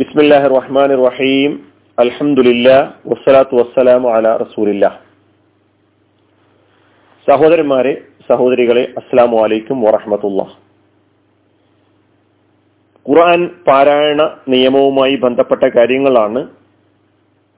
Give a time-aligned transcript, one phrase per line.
[0.00, 1.52] ബിസ്മില്ലാഹി റഹ്മാൻ റഹീം
[1.98, 2.68] അലഹമുല്ല
[3.06, 4.84] വസ്സലാത്തു വസ്സലാമു അലാ റസൂലില്ല.
[7.26, 7.92] സഹോദരന്മാരെ
[8.28, 10.40] സഹോദരികളെ അസ്സാം വലൈക്കും വറഹമത്തുള്ള.
[13.06, 16.42] ഖുർആൻ പാരായണ നിയമവുമായി ബന്ധപ്പെട്ട കാര്യങ്ങളാണ്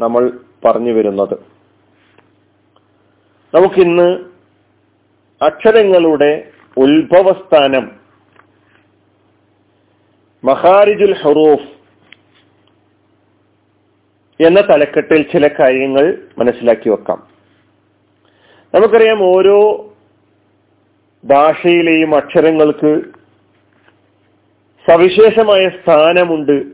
[0.01, 0.23] നമ്മൾ
[0.65, 1.37] പറഞ്ഞു വരുന്നത്.
[3.55, 4.09] നമുക്കിന്ന്
[5.41, 6.33] അക്ഷരങ്ങളുടെ
[6.77, 7.87] ഉത്ഭവസ്ഥാനം
[10.45, 11.72] മഹാരിജുൽ ഹറൂഫ്
[14.47, 17.27] എന്ന തലക്കെട്ടിൽ ചില കാര്യങ്ങൾ മനസ്സിലാക്കി വെക്കാം.
[18.75, 19.89] നമുക്കറിയാം ഓരോ
[21.25, 23.01] ഭാഷയിലെയും അക്ഷരങ്ങൾക്ക്
[24.91, 26.65] സവിശേഷമായ സ്ഥാനമുണ്ട്.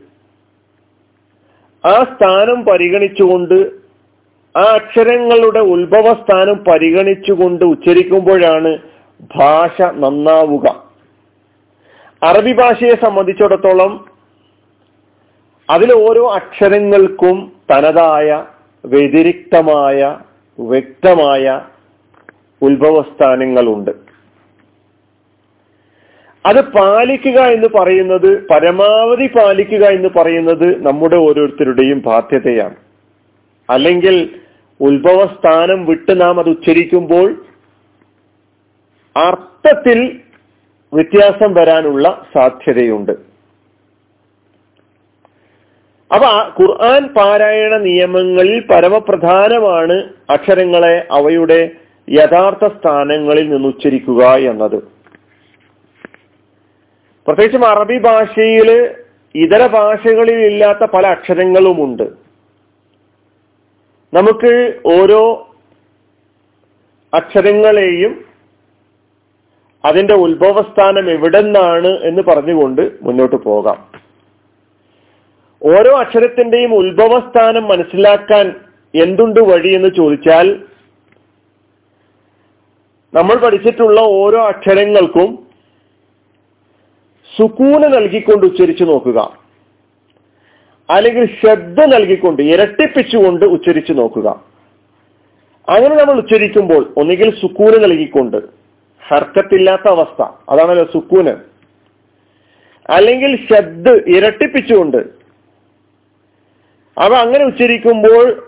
[1.87, 3.71] ആ സ്ഥാനം പരിഗണിച്ചുകൊണ്ട്
[4.57, 8.77] ആ അക്ഷരങ്ങളുടെ ഉത്ഭവസ്ഥാനം പരിഗണിച്ചുകൊണ്ട് ഉച്ചരിക്കുമ്പോഴാണ്
[9.37, 10.89] ഭാഷ നന്നാവുക.
[12.23, 14.05] അറബി ഭാഷയെ സംബന്ധിച്ചിടത്തോളം
[15.69, 18.45] അതിലോരോ ഓരോ അക്ഷരങ്ങൾക്കും തനതായ
[18.85, 20.17] വ്യതിരിക്തമായ
[20.59, 21.61] വ്യക്തമായ
[22.61, 23.91] ഉത്ഭവസ്ഥാനങ്ങളുണ്ട്.
[26.45, 32.75] അത് പാലിക്കുക എന്ന് പറയുന്നത് പരമാവധി പാലിക്കുക എന്ന് പറയുന്നത് നമ്മുടെ ഓരോരുത്തരുടെയും ബാധ്യതയാണ്.
[33.69, 34.39] അല്ലെങ്കിൽ
[34.81, 37.45] ഉത്ഭവസ്ഥാനം വിട്ട് നാം അത് ഉച്ചരിക്കുമ്പോൾ
[39.17, 40.19] അർത്ഥത്തിൽ
[40.93, 43.28] വ്യത്യാസം വരാനുള്ള സാധ്യതയുണ്ട്.
[46.11, 51.71] അപ്പൊ ഖുർആൻ പാരായണ നിയമങ്ങളിൽ പരമപ്രധാനമാണ് അക്ഷരങ്ങളെ അവയുടെ
[52.09, 54.79] യഥാർത്ഥ സ്ഥാനങ്ങളിൽ നിന്ന് ഉച്ചരിക്കുക എന്നത്.
[57.27, 58.89] പ്രത്യേകിച്ചും അറബി ഭാഷയിൽ
[59.35, 62.03] ഇതര ഭാഷകളിൽ ഇല്ലാത്ത പല അക്ഷരങ്ങളുമുണ്ട്.
[64.13, 65.47] നമുക്ക് ഓരോ
[67.13, 68.25] അക്ഷരങ്ങളെയും
[69.85, 73.98] അതിന്റെ ഉത്ഭവസ്ഥാനം എവിടെന്നാണ് എന്ന് പറഞ്ഞുകൊണ്ട് മുന്നോട്ട് പോകാം.
[75.61, 78.55] ഓരോ അക്ഷരത്തിന്റെയും ഉത്ഭവസ്ഥാനം മനസ്സിലാക്കാൻ
[78.93, 80.47] എന്തുണ്ട് വഴി എന്ന് ചോദിച്ചാൽ
[83.13, 85.29] നമ്മൾ പഠിച്ചിട്ടുള്ള ഓരോ അക്ഷരങ്ങൾക്കും
[87.37, 89.19] സുക്കൂന് നൽകിക്കൊണ്ട് ഉച്ചരിച്ചു നോക്കുക.
[90.89, 94.27] അല്ലെങ്കിൽ ശ്രദ്ധ നൽകിക്കൊണ്ട് ഇരട്ടിപ്പിച്ചുകൊണ്ട് ഉച്ചരിച്ചു നോക്കുക.
[95.67, 98.37] അങ്ങനെ നമ്മൾ ഉച്ചരിക്കുമ്പോൾ ഒന്നുകിൽ സുക്കൂന് നൽകിക്കൊണ്ട്
[99.03, 101.35] ഹർക്കത്തില്ലാത്ത അവസ്ഥ അതാണല്ലോ സുക്കൂന്.
[102.89, 105.18] അല്ലെങ്കിൽ ശബ്ദ ഇരട്ടിപ്പിച്ചുകൊണ്ട്
[106.99, 108.47] അവ അങ്ങനെ ഉച്ചരിക്കുമ്പോൾ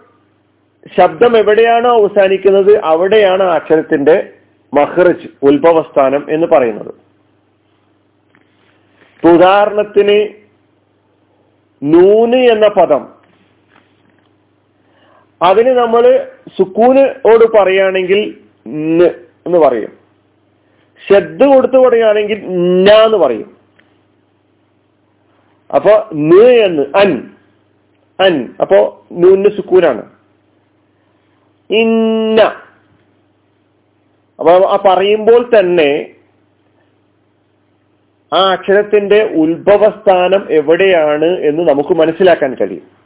[0.97, 4.29] ശബ്ദം എവിടെയാണോ അവസാനിക്കുന്നത് അവിടെയാണ് അക്ഷരത്തിന്റെ
[4.73, 6.93] മഹ്റജ് ഉത്ഭവസ്ഥാനം എന്ന് പറയുന്നത്.
[9.27, 10.33] ഉദാഹരണത്തിന്
[11.83, 13.07] നൂന് എന്ന പദം.
[15.41, 18.37] അതിന് നമ്മൾ സുക്കൂനോട് പറയുകയാണെങ്കിൽ
[19.47, 20.01] എന്ന് പറയും.
[21.13, 22.45] ശബ്ദ കൊടുത്ത് പറയുകയാണെങ്കിൽ
[22.83, 23.57] ന എന്ന് പറയും.
[25.75, 27.31] അപ്പൊ ന് എന്ന് അൻ.
[28.21, 28.49] അൻ.
[28.61, 30.01] അപ്പോ നൂന് സുക്കൂനാണ്.
[31.73, 32.41] ഇന്ന.
[34.39, 36.05] അപ്പൊ ആ പറയുമ്പോൾ തന്നെ
[38.33, 43.01] ആ അക്ഷരത്തിന്റെ ഉത്ഭവസ്ഥാനം എവിടെയാണ് എന്ന് നമുക്ക് മനസ്സിലാക്കാൻ കഴിയും.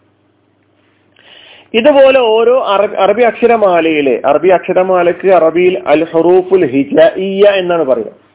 [1.74, 2.66] ഇതുപോലെ ഓരോ
[2.98, 8.26] അറബി അക്ഷരമാലയിലെ അറബി അക്ഷരമാലക്ക് അറബിയിൽ അൽ ഹുറൂഫുൽ ഹിജഇയ എന്നാണ് പറയുക.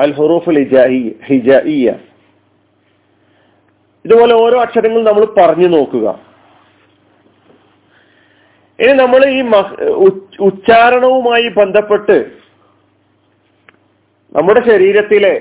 [0.00, 0.76] അൽ ഹറൂഫുൽ ഹിജ
[1.26, 1.92] ഹിജഇയ
[4.06, 6.06] ഇതുപോലെ ഓരോ അക്ഷരങ്ങൾ നമ്മൾ പറഞ്ഞു നോക്കുക.
[8.78, 9.40] ഇനി നമ്മൾ ഈ
[10.48, 12.16] ഉച്ചാരണവുമായി ബന്ധപ്പെട്ട്
[14.36, 15.34] നമ്മുടെ ശരീരത്തിലെ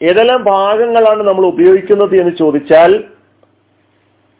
[0.00, 2.92] ഏതെല്ലാം ഭാഗങ്ങളാണ് നമ്മൾ ഉപയോഗിക്കുന്നത് എന്ന് ചോദിച്ചാൽ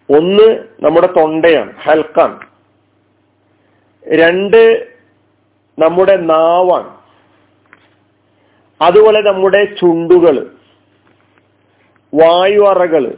[0.08, 0.48] ഒന്ന്
[0.84, 2.32] നമ്മുടെ തൊണ്ടയാണ് ഹൽക്കാൻ
[4.02, 4.62] രണ്ട്
[5.78, 6.90] നമ്മുടെ നാവാണ്.
[8.80, 10.36] അതുപോലെ നമ്മുടെ ചുണ്ടുകൾ
[12.14, 13.14] വായു അറകൾ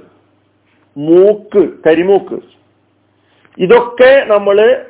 [0.97, 2.41] മൂക്ക് കരിമൂക്ക്.
[3.59, 4.87] ഇതൊക്കെ നമ്മൾ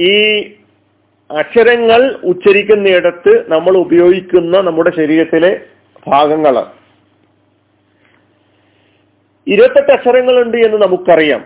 [0.00, 0.42] ഈ
[1.38, 5.60] അക്ഷരങ്ങൾ ഉച്ചരിക്കുന്നിടത്ത് നമ്മൾ ഉപയോഗിക്കുന്ന നമ്മുടെ ശരീരത്തിലെ
[6.06, 6.72] ഭാഗങ്ങളാണ്.
[9.46, 11.44] ഇരുപത്തെട്ട് അക്ഷരങ്ങളുണ്ട് എന്ന് നമുക്കറിയാം.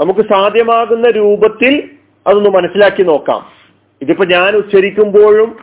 [0.00, 1.90] നമുക്ക് സാധ്യമാകുന്ന രൂപത്തിൽ
[2.26, 3.46] അതൊന്ന് മനസ്സിലാക്കി നോക്കാം.
[4.02, 5.56] ഇതിപ്പോ ഞാൻ ഉച്ചരിക്കുമ്പോഴും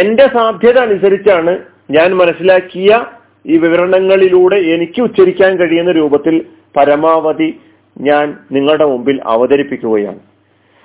[0.00, 1.58] എന്റെ സാധ്യത അനുസരിച്ചാണ്
[1.90, 3.06] ഞാൻ മനസ്സിലാക്കിയ
[3.46, 6.46] ഈ വിവരണങ്ങളിലൂടെ എനിക്ക് ഉച്ചരിക്കാൻ കഴിയുന്ന രൂപത്തിൽ
[6.76, 7.60] പരമാവധി
[7.98, 10.20] ഞാൻ നിങ്ങളുടെ മുമ്പിൽ അവതരിപ്പിക്കുകയാണ്.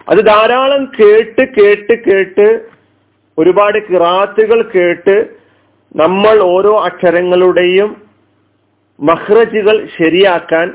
[0.10, 2.66] അത് ധാരാളം കേട്ട് കേട്ട് കേട്ട്
[3.38, 5.30] ഒരുപാട് കിറാത്തുകൾ കേട്ട്
[5.96, 8.02] നമ്മൾ ഓരോ അക്ഷരങ്ങളുടെയും
[9.00, 10.74] മഹ്റജുകൾ ശരിയാക്കാൻ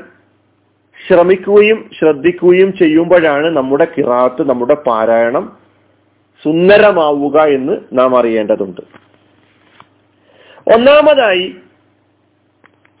[1.07, 5.57] ശ്രമിക്കുകയും ശ്രദ്ധിക്കുകയും ചെയ്യുമ്പോഴാണ് നമ്മുടെ കിറാത്ത് നമ്മുടെ പാരായണം
[6.43, 8.81] സുന്ദരമാവുക എന്ന് നാം അറിയേണ്ടതുണ്ട്.
[10.73, 11.55] ഒന്നാമതായി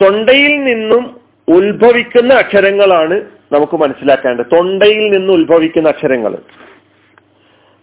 [0.01, 3.21] തൊണ്ടയിൽ നിന്നും ഉത്ഭവിക്കുന്ന അക്ഷരങ്ങളാണ്
[3.51, 4.45] നമുക്ക് മനസ്സിലാക്കേണ്ടത്.
[4.45, 6.37] തൊണ്ടയിൽ നിന്ന് ഉത്ഭവിക്കുന്ന അക്ഷരങ്ങൾ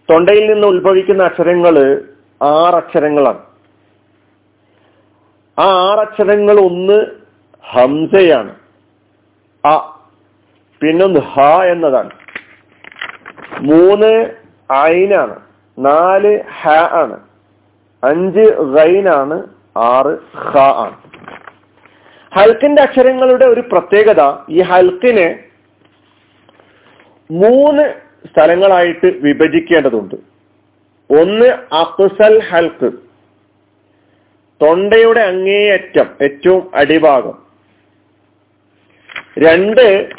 [0.09, 2.01] തൊണ്ടയിൽ നിന്ന് ഉത്ഭവിക്കുന്ന അക്ഷരങ്ങൾ
[2.77, 3.39] അക്ഷരങ്ങളാണ്.
[5.59, 7.05] ആ ആറക്ഷരങ്ങൾ ഒന്ന്
[7.63, 8.55] ഹംസയാണ്.
[9.67, 9.99] അ
[10.81, 12.09] പിന്നൊന്ന് ഹ എന്നതാണ്.
[13.59, 14.35] മൂന്ന്
[14.73, 15.35] ഐനാണ്.
[15.79, 17.19] നാല് ഹ ആണ്.
[18.03, 19.43] അഞ്ച് ഗൈനാണ്
[19.77, 20.97] ആറ് ഹ ആണ്.
[22.35, 25.43] ഹൽക്കിന്റെ അക്ഷരങ്ങളുടെ ഒരു പ്രത്യേകത ഈ ഹൽക്കിനെ
[27.31, 27.93] മൂന്ന്
[28.33, 30.15] സ്ഥലങ്ങളായിട്ട് വിഭജിക്കേണ്ടതുണ്ട്.
[31.21, 31.45] ഒന്ന്
[31.75, 32.91] അക്സൽ ഹൽക്ക്
[34.61, 37.37] തൊണ്ടയുടെ അങ്ങേയറ്റം ഏറ്റവും അടിഭാഗം.
[39.39, 40.09] രണ്ട്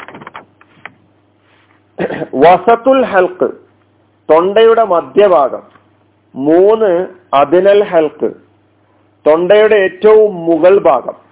[2.35, 3.51] വസത്തുൽ ഹൽക്ക്
[4.33, 5.63] തൊണ്ടയുടെ മധ്യഭാഗം.
[6.35, 8.31] മൂന്ന് അതിനൽ ഹൽക്ക്
[9.27, 11.24] തൊണ്ടയുടെ ഏറ്റവും മുകൾ ഭാഗം.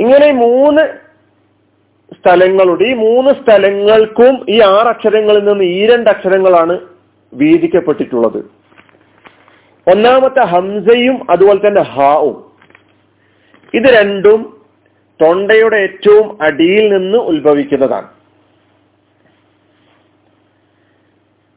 [0.00, 0.82] ഇങ്ങനെ മൂന്ന്
[2.20, 6.80] സ്ഥലങ്ങളുടെ ഈ മൂന്ന് സ്ഥലങ്ങൾക്കും ഈ ആറ് അക്ഷരങ്ങളിൽ നിന്ന് ഈ രണ്ട് അക്ഷരങ്ങളാണ്
[7.34, 8.38] വീതിക്കപ്പെട്ടിട്ടുള്ളത്.
[9.90, 12.52] ഒന്നാമത്തെ ഹംസയും അതുപോലെ തന്നെ ഹാവും.
[13.74, 14.66] ഇത് രണ്ടും
[15.22, 18.08] തൊണ്ടയുടെ ഏറ്റവും അടിയിൽ നിന്ന് ഉത്ഭവിക്കുന്നതാണ്.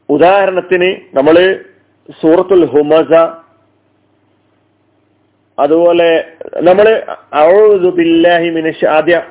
[0.08, 1.64] ഉദാഹരണത്തിന് നമ്മൾ
[2.22, 3.12] സൂറത്തുൽ ഹുമസ
[5.58, 6.32] അതുപോലെ
[6.62, 9.22] നമ്മൾ അഴൂതു ബില്ലാഹി മിനിഷ് ആദ്യ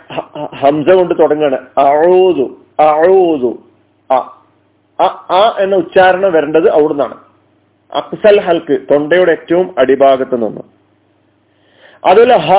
[0.56, 1.58] ഹംസ കൊണ്ട് തുടങ്ങാണ്.
[1.78, 2.46] അഴൂതു
[2.80, 3.52] അഴൂതു
[4.12, 7.18] അ എന്ന ഉച്ചാരണം വരേണ്ടത് അവിടുന്നാണ്.
[7.94, 10.62] അക്സൽ ഹൽക്ക് തൊണ്ടയുടെ ഏറ്റവും അടിഭാഗത്ത് നിന്ന്.
[12.06, 12.52] അതുപോലെ ഹ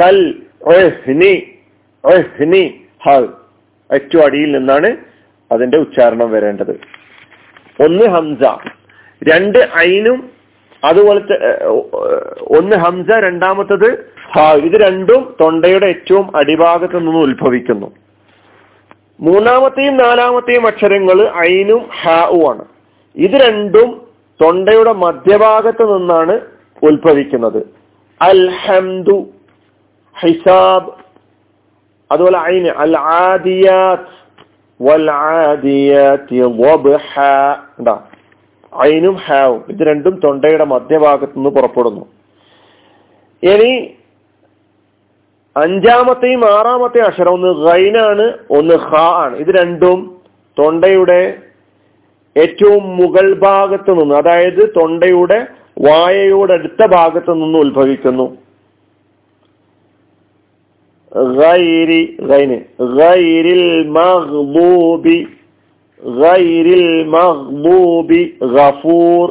[0.00, 0.34] കൽ
[3.94, 4.96] ഏറ്റവും അടിയിൽ നിന്നാണ്
[5.52, 6.70] അതിന്റെ ഉച്ചാരണം വരേണ്ടത്.
[7.80, 8.42] ഒന്ന് ഹംസ.
[9.30, 10.30] രണ്ട് ഐനും
[10.84, 11.64] അതുപോലത്തെ
[12.58, 17.94] ഒന്ന് ഹംസ രണ്ടാമത്തത് ഹാ ഇത് രണ്ടും തൊണ്ടയുടെ ഏറ്റവും അടിഭാഗത്ത് നിന്ന് ഉത്ഭവിക്കുന്നു.
[19.20, 22.64] മൂന്നാമത്തെയും നാലാമത്തെയും അക്ഷരങ്ങൾ ഐനും ഹാവും ആണ്.
[23.16, 24.06] ഇത് രണ്ടും
[24.42, 26.40] തൊണ്ടയുടെ മധ്യഭാഗത്ത് നിന്നാണ്
[26.82, 27.62] ഉത്ഭവിക്കുന്നത്.
[28.22, 29.30] അൽഹംദു
[30.20, 30.92] ഹിസാബ്
[32.12, 34.12] അതുപോലെ ഐന് അൽ ആദിയാത്ത്
[34.82, 36.36] വൽ ആദിയാത്തി
[38.80, 39.64] ഐനും ഹാവും.
[39.68, 42.06] ഇത് രണ്ടും തൊണ്ടയുടെ മധ്യഭാഗത്തു നിന്ന് പുറപ്പെടുന്നു.
[43.42, 43.90] ഇനി
[45.56, 49.36] അഞ്ചാമത്തെയും ആറാമത്തെയും അക്ഷരം ഒന്ന് ഗൈനാണ് ഒന്ന് ഹ ആണ്.
[49.36, 50.20] ഇത് രണ്ടും
[50.58, 51.38] തൊണ്ടയുടെ
[52.36, 55.46] ഏറ്റവും മുകൾ ഭാഗത്ത് നിന്ന് അതായത് തൊണ്ടയുടെ
[55.80, 58.36] വായയോടടുത്ത ഭാഗത്ത് നിന്ന് ഉത്ഭവിക്കുന്നു.
[61.14, 62.60] ഗൈരി ഗൈന്.
[62.80, 65.26] ഗൈരിൽ മഗ്ബൂബി
[66.02, 68.22] ഗൈരിൽ മഹ്ബൂബി
[68.54, 69.28] ഗഫൂർ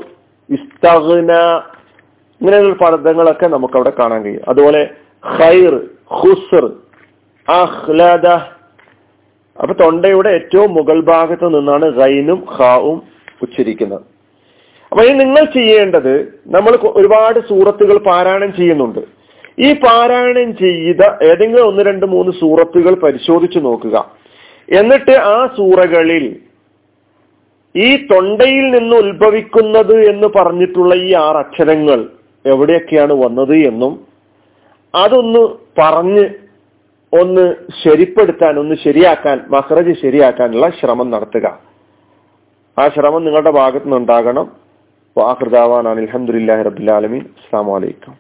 [0.50, 1.32] ഇസ്തഗ്ന
[2.42, 4.46] ഇങ്ങനെയുള്ള പദങ്ങളൊക്കെ നമുക്ക് അവിടെ കാണാൻ കഴിയും.
[4.48, 4.82] അതുപോലെ
[5.38, 5.74] ഖൈർ
[6.20, 6.66] ഖുസ്ർ
[7.48, 8.28] അഹ്ലദ
[9.58, 13.00] അപ്പൊ തൊണ്ടയുടെ ഏറ്റവും മുകൾ ഭാഗത്ത് നിന്നാണ് ഗൈനും ഖാവും
[13.44, 14.06] ഉച്ചരിക്കുന്നത്.
[14.92, 16.14] അപ്പൊ ഇനി നിങ്ങൾ ചെയ്യേണ്ടത്
[16.56, 19.00] നമ്മൾ ഒരുപാട് സൂറത്തുകൾ പാരായണം ചെയ്യുന്നുണ്ട്.
[19.66, 23.96] ഈ പാരായണം ചെയ്ത ഏതെങ്കിലും ഒന്ന് രണ്ട് മൂന്ന് സൂറത്തുകൾ പരിശോധിച്ചു നോക്കുക.
[24.80, 26.26] എന്നിട്ട് ആ സൂറകളിൽ
[27.76, 32.00] ഈ തൊണ്ടയിൽ നിന്ന് ഉത്ഭവിക്കുന്നത് എന്ന് പറഞ്ഞിട്ടുള്ള ഈ ആറ് അക്ഷരങ്ങൾ
[32.46, 33.94] എവിടെയൊക്കെയാണ് വന്നത് എന്നും
[34.94, 35.42] അതൊന്ന്
[35.80, 36.24] പറഞ്ഞ്
[37.14, 37.46] ഒന്ന്
[37.84, 41.48] ശരിപ്പെടുത്താൻ ഒന്ന് ശരിയാക്കാൻ മഹ്റജ് ശരിയാക്കാനുള്ള ശ്രമം നടത്തുക.
[42.78, 44.48] ആ ശ്രമം നിങ്ങളുടെ ഭാഗത്തുനിന്ന് ഉണ്ടാകണം
[45.92, 48.14] അലഹമുല്ലാ റബുലാലമീൻ അസ്സാം വലൈക്കും